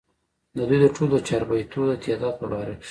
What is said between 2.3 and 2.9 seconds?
پۀ باره کښې